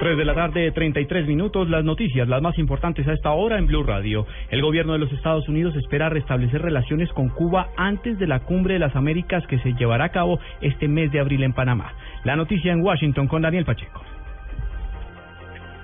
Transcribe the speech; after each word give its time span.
3 0.00 0.16
de 0.16 0.24
la 0.24 0.34
tarde, 0.34 0.72
33 0.72 1.26
minutos. 1.26 1.68
Las 1.68 1.84
noticias, 1.84 2.26
las 2.26 2.40
más 2.40 2.56
importantes 2.58 3.06
a 3.06 3.12
esta 3.12 3.32
hora 3.32 3.58
en 3.58 3.66
Blue 3.66 3.82
Radio. 3.82 4.26
El 4.48 4.62
gobierno 4.62 4.94
de 4.94 4.98
los 4.98 5.12
Estados 5.12 5.46
Unidos 5.46 5.76
espera 5.76 6.08
restablecer 6.08 6.62
relaciones 6.62 7.10
con 7.10 7.28
Cuba 7.28 7.68
antes 7.76 8.18
de 8.18 8.26
la 8.26 8.40
cumbre 8.40 8.74
de 8.74 8.80
las 8.80 8.96
Américas 8.96 9.46
que 9.46 9.58
se 9.58 9.74
llevará 9.74 10.06
a 10.06 10.08
cabo 10.08 10.40
este 10.62 10.88
mes 10.88 11.12
de 11.12 11.20
abril 11.20 11.42
en 11.42 11.52
Panamá. 11.52 11.92
La 12.24 12.34
noticia 12.34 12.72
en 12.72 12.80
Washington 12.80 13.28
con 13.28 13.42
Daniel 13.42 13.66
Pacheco. 13.66 14.00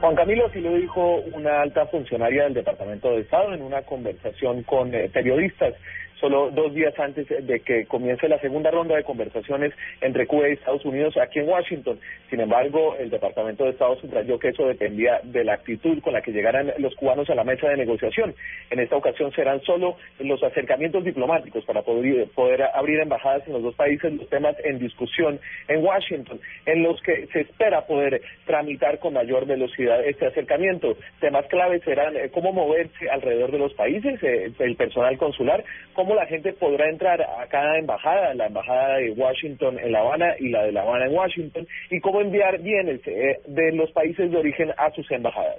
Juan 0.00 0.14
Camilo 0.14 0.46
así 0.46 0.62
lo 0.62 0.72
dijo 0.72 1.16
una 1.34 1.60
alta 1.60 1.84
funcionaria 1.88 2.44
del 2.44 2.54
Departamento 2.54 3.10
de 3.10 3.20
Estado 3.20 3.52
en 3.52 3.60
una 3.60 3.82
conversación 3.82 4.62
con 4.62 4.94
eh, 4.94 5.10
periodistas 5.12 5.74
solo 6.20 6.50
dos 6.50 6.74
días 6.74 6.98
antes 6.98 7.26
de 7.28 7.60
que 7.60 7.86
comience 7.86 8.28
la 8.28 8.38
segunda 8.40 8.70
ronda 8.70 8.96
de 8.96 9.04
conversaciones 9.04 9.72
entre 10.00 10.26
Cuba 10.26 10.48
y 10.48 10.52
Estados 10.52 10.84
Unidos 10.84 11.16
aquí 11.16 11.38
en 11.38 11.48
Washington. 11.48 11.98
Sin 12.30 12.40
embargo, 12.40 12.96
el 12.98 13.10
Departamento 13.10 13.64
de 13.64 13.70
Estado 13.70 13.96
subrayó 14.00 14.38
que 14.38 14.48
eso 14.48 14.66
dependía 14.66 15.20
de 15.22 15.44
la 15.44 15.54
actitud 15.54 16.00
con 16.02 16.12
la 16.12 16.22
que 16.22 16.32
llegaran 16.32 16.72
los 16.78 16.94
cubanos 16.96 17.28
a 17.30 17.34
la 17.34 17.44
mesa 17.44 17.68
de 17.68 17.76
negociación. 17.76 18.34
En 18.70 18.80
esta 18.80 18.96
ocasión 18.96 19.32
serán 19.32 19.60
solo 19.62 19.96
los 20.18 20.42
acercamientos 20.42 21.04
diplomáticos 21.04 21.64
para 21.64 21.82
poder, 21.82 22.28
poder 22.34 22.62
abrir 22.74 23.00
embajadas 23.00 23.46
en 23.46 23.54
los 23.54 23.62
dos 23.62 23.74
países 23.74 24.12
los 24.12 24.28
temas 24.28 24.56
en 24.64 24.78
discusión 24.78 25.40
en 25.68 25.84
Washington, 25.84 26.40
en 26.66 26.82
los 26.82 27.00
que 27.02 27.26
se 27.32 27.40
espera 27.40 27.86
poder 27.86 28.20
tramitar 28.46 28.98
con 28.98 29.14
mayor 29.14 29.46
velocidad 29.46 30.04
este 30.04 30.26
acercamiento. 30.26 30.96
Temas 31.20 31.46
claves 31.46 31.82
serán 31.84 32.16
eh, 32.16 32.30
cómo 32.32 32.52
moverse 32.52 33.08
alrededor 33.10 33.52
de 33.52 33.58
los 33.58 33.74
países, 33.74 34.22
eh, 34.22 34.50
el 34.58 34.76
personal 34.76 35.16
consular, 35.18 35.64
cómo 35.92 36.07
la 36.14 36.26
gente 36.26 36.52
podrá 36.52 36.88
entrar 36.88 37.20
a 37.22 37.46
cada 37.48 37.78
embajada, 37.78 38.34
la 38.34 38.46
embajada 38.46 38.96
de 38.96 39.10
Washington 39.10 39.78
en 39.78 39.92
La 39.92 40.00
Habana 40.00 40.34
y 40.38 40.48
la 40.48 40.64
de 40.64 40.72
La 40.72 40.82
Habana 40.82 41.06
en 41.06 41.14
Washington, 41.14 41.66
y 41.90 42.00
cómo 42.00 42.20
enviar 42.20 42.60
bienes 42.60 43.00
eh, 43.06 43.40
de 43.46 43.72
los 43.72 43.90
países 43.92 44.30
de 44.30 44.36
origen 44.36 44.70
a 44.76 44.90
sus 44.92 45.10
embajadas. 45.10 45.58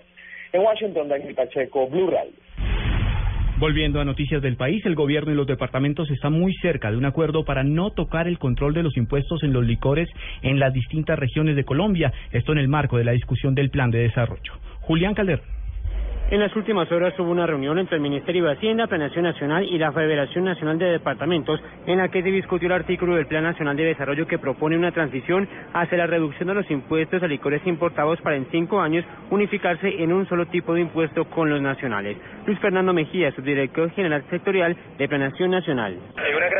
En 0.52 0.61
Washington, 0.61 1.08
Daniel 1.08 1.36
Pacheco, 1.36 1.88
Blue 1.88 2.09
Radio. 2.09 2.33
Volviendo 3.59 4.00
a 4.00 4.06
noticias 4.06 4.41
del 4.41 4.56
país, 4.56 4.86
el 4.86 4.95
gobierno 4.95 5.33
y 5.33 5.36
los 5.36 5.45
departamentos 5.45 6.09
están 6.11 6.31
muy 6.31 6.53
cerca 6.61 6.91
de 6.91 6.97
un 6.97 7.03
acuerdo 7.03 7.44
para 7.44 7.61
no 7.61 7.91
tocar 7.91 8.25
el 8.30 8.39
control 8.39 8.73
de 8.73 8.84
los 8.84 8.95
impuestos 8.95 9.44
en 9.44 9.52
los 9.52 9.66
licores 9.66 10.08
en 10.41 10.59
las 10.59 10.72
distintas 10.72 11.19
regiones 11.19 11.58
de 11.58 11.66
Colombia, 11.66 12.13
esto 12.31 12.53
en 12.53 12.59
el 12.59 12.69
marco 12.69 12.97
de 12.97 13.03
la 13.03 13.11
discusión 13.11 13.56
del 13.56 13.69
plan 13.69 13.91
de 13.91 14.00
desarrollo. 14.00 14.53
Julián 14.80 15.13
Calderón. 15.13 15.59
En 16.31 16.39
las 16.39 16.55
últimas 16.55 16.91
horas 16.91 17.17
hubo 17.17 17.31
una 17.31 17.47
reunión 17.47 17.80
entre 17.80 17.95
el 17.95 18.03
Ministerio 18.03 18.45
de 18.45 18.52
Hacienda, 18.52 18.85
Planeación 18.85 19.23
Nacional 19.23 19.63
y 19.63 19.80
la 19.80 19.91
Federación 19.91 20.44
Nacional 20.44 20.77
de 20.77 20.85
Departamentos 20.85 21.59
en 21.88 21.97
la 21.97 22.09
que 22.09 22.22
se 22.22 22.30
discutió 22.30 22.67
el 22.67 22.73
artículo 22.73 23.16
del 23.16 23.25
Plan 23.25 23.41
Nacional 23.41 23.75
de 23.75 23.85
Desarrollo 23.85 24.27
que 24.27 24.38
propone 24.38 24.77
una 24.77 24.91
transición 24.91 25.50
hacia 25.73 25.97
la 25.97 26.05
reducción 26.05 26.50
de 26.50 26.53
los 26.53 26.69
impuestos 26.69 27.23
a 27.23 27.27
licores 27.27 27.66
importados 27.66 28.22
para 28.22 28.35
en 28.35 28.45
cinco 28.52 28.80
años 28.80 29.05
unificarse 29.31 30.03
en 30.03 30.13
un 30.13 30.30
solo 30.30 30.45
tipo 30.45 30.75
de 30.75 30.81
impuesto 30.81 31.25
con 31.25 31.50
los 31.50 31.63
nacionales. 31.63 32.16
Luis 32.45 32.59
Fernando 32.59 32.94
Mejía, 32.94 33.31
subdirector 33.31 33.89
general 33.94 34.23
sectorial 34.30 34.77
de 35.00 35.07
Planeación 35.07 35.50
Nacional. 35.50 35.97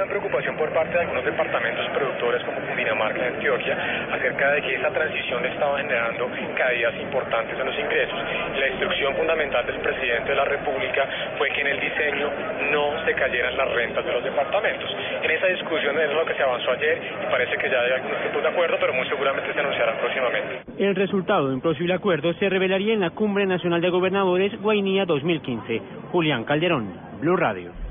Preocupación 0.10 0.58
por 0.58 0.74
parte 0.74 0.92
de 0.94 1.02
algunos 1.02 1.24
departamentos 1.24 1.86
productores 1.94 2.44
como 2.44 2.60
Cundinamarca 2.62 3.20
y 3.20 3.28
Antioquia 3.28 3.78
acerca 4.12 4.52
de 4.54 4.62
que 4.64 4.74
esta 4.74 4.90
transición 4.90 5.46
estaba 5.46 5.78
generando 5.78 6.28
caídas 6.58 6.96
importantes 6.96 7.60
en 7.60 7.66
los 7.68 7.78
ingresos. 7.78 8.18
La 8.58 8.68
instrucción 8.70 9.16
fundamental 9.16 9.66
del 9.68 9.78
presidente 9.78 10.32
de 10.32 10.36
la 10.36 10.46
República 10.46 11.08
fue 11.38 11.50
que 11.52 11.62
en 11.62 11.68
el 11.68 11.80
diseño 11.80 12.28
no 12.72 13.06
se 13.06 13.14
cayeran 13.14 13.56
las 13.56 13.70
rentas 13.72 14.04
de 14.04 14.12
los 14.12 14.24
departamentos. 14.24 14.90
En 15.22 15.30
esa 15.30 15.46
discusión 15.46 16.00
es 16.00 16.12
lo 16.12 16.26
que 16.26 16.34
se 16.34 16.42
avanzó 16.42 16.72
ayer 16.72 16.98
y 17.22 17.32
parece 17.32 17.56
que 17.58 17.70
ya 17.70 17.80
hay 17.80 17.92
algunos 17.92 18.22
tipos 18.24 18.42
de 18.42 18.50
acuerdo, 18.50 18.78
pero 18.80 18.94
muy 18.94 19.08
seguramente 19.08 19.54
se 19.54 19.60
anunciarán 19.60 19.96
próximamente. 19.98 20.62
El 20.80 20.96
resultado 20.96 21.50
de 21.50 21.54
un 21.54 21.62
posible 21.62 21.94
acuerdo 21.94 22.34
se 22.34 22.50
revelaría 22.50 22.94
en 22.94 23.02
la 23.02 23.12
Cumbre 23.12 23.46
Nacional 23.46 23.80
de 23.80 23.90
Gobernadores 23.92 24.60
Guainía 24.60 25.06
2015. 25.06 25.82
Julián 26.12 26.46
Calderón, 26.46 26.94
Blue 27.22 27.38
Radio. 27.38 27.89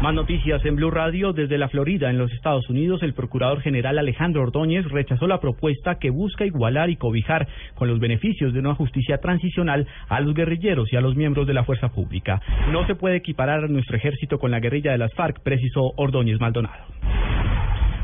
Más 0.00 0.14
noticias 0.14 0.64
en 0.64 0.76
Blue 0.76 0.90
Radio. 0.90 1.34
Desde 1.34 1.58
la 1.58 1.68
Florida, 1.68 2.08
en 2.08 2.16
los 2.16 2.32
Estados 2.32 2.70
Unidos, 2.70 3.02
el 3.02 3.12
procurador 3.12 3.60
general 3.60 3.98
Alejandro 3.98 4.42
Ordóñez 4.42 4.86
rechazó 4.86 5.26
la 5.26 5.40
propuesta 5.40 5.98
que 5.98 6.08
busca 6.08 6.46
igualar 6.46 6.88
y 6.88 6.96
cobijar 6.96 7.46
con 7.74 7.88
los 7.88 8.00
beneficios 8.00 8.54
de 8.54 8.60
una 8.60 8.74
justicia 8.74 9.18
transicional 9.18 9.86
a 10.08 10.20
los 10.20 10.32
guerrilleros 10.34 10.90
y 10.90 10.96
a 10.96 11.02
los 11.02 11.16
miembros 11.16 11.46
de 11.46 11.52
la 11.52 11.64
fuerza 11.64 11.90
pública. 11.90 12.40
No 12.72 12.86
se 12.86 12.94
puede 12.94 13.16
equiparar 13.16 13.68
nuestro 13.68 13.98
ejército 13.98 14.38
con 14.38 14.50
la 14.50 14.60
guerrilla 14.60 14.92
de 14.92 14.98
las 14.98 15.12
FARC, 15.12 15.42
precisó 15.42 15.92
Ordóñez 15.96 16.40
Maldonado. 16.40 16.86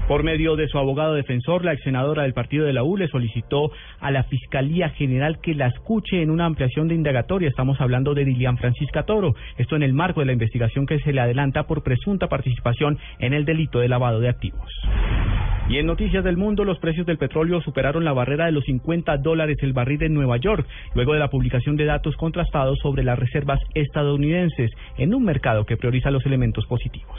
Por 0.09 0.23
medio 0.23 0.55
de 0.55 0.69
su 0.69 0.79
abogado 0.79 1.15
defensor, 1.15 1.65
la 1.65 1.73
ex 1.73 1.83
senadora 1.83 2.23
del 2.23 2.33
partido 2.33 2.65
de 2.65 2.73
la 2.73 2.85
U 2.85 2.97
le 2.97 3.09
solicitó 3.09 3.73
a 3.99 4.13
la 4.13 4.23
Fiscalía 4.23 4.91
General 4.91 5.41
que 5.41 5.53
la 5.53 5.67
escuche 5.67 6.23
en 6.23 6.31
una 6.31 6.45
ampliación 6.45 6.87
de 6.87 6.95
indagatoria. 6.95 7.49
Estamos 7.49 7.81
hablando 7.81 8.15
de 8.15 8.25
Dilian 8.25 8.57
Francisca 8.57 9.03
Toro. 9.03 9.35
Esto 9.59 9.75
en 9.75 9.83
el 9.83 9.95
marco 9.95 10.21
de 10.21 10.27
la 10.27 10.33
investigación 10.33 10.87
que 10.87 11.01
se 11.01 11.13
le 11.13 11.21
adelanta 11.21 11.65
por 11.65 11.83
presunta 11.83 12.29
participación 12.29 12.99
en 13.19 13.35
el 13.35 13.45
delito 13.45 13.81
de 13.81 13.89
lavado 13.89 14.21
de 14.21 14.29
activos. 14.29 14.71
Y 15.69 15.79
en 15.79 15.87
noticias 15.87 16.23
del 16.23 16.37
mundo, 16.37 16.63
los 16.63 16.79
precios 16.79 17.05
del 17.07 17.19
petróleo 17.19 17.61
superaron 17.61 18.05
la 18.05 18.13
barrera 18.13 18.47
de 18.47 18.53
los 18.53 18.65
50 18.65 19.17
dólares 19.17 19.59
el 19.63 19.73
barril 19.73 20.05
en 20.05 20.15
Nueva 20.15 20.37
York, 20.37 20.65
luego 20.95 21.15
de 21.15 21.19
la 21.19 21.31
publicación 21.31 21.77
de 21.77 21.85
datos 21.85 22.15
contrastados 22.17 22.79
sobre 22.79 23.03
las 23.03 23.19
reservas 23.19 23.59
estadounidenses 23.75 24.71
en 24.99 25.13
un 25.13 25.25
mercado 25.25 25.67
que 25.67 25.77
prioriza 25.77 26.13
los 26.13 26.25
elementos 26.25 26.65
positivos. 26.67 27.17